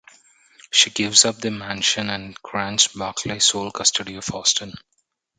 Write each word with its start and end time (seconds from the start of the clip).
She 0.71 0.89
gives 0.89 1.25
up 1.25 1.37
the 1.37 1.51
mansion 1.51 2.09
and 2.09 2.33
grants 2.41 2.87
Barclay 2.87 3.37
sole 3.37 3.69
custody 3.69 4.15
of 4.15 4.31
Austin. 4.33 4.73